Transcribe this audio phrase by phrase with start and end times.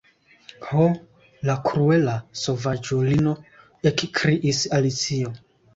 [0.69, 0.85] "Ho,
[1.49, 3.39] la kruela sovaĝulino,"
[3.93, 5.41] ekkriis Alicio.